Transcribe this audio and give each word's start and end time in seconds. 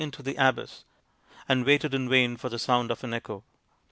189 0.01 0.13
into 0.15 0.23
the 0.23 0.43
abyss, 0.47 0.83
and 1.47 1.63
waited 1.63 1.93
in 1.93 2.09
vain 2.09 2.35
for 2.35 2.49
the 2.49 2.57
sound 2.57 2.89
of 2.89 3.03
an 3.03 3.13
echo. 3.13 3.43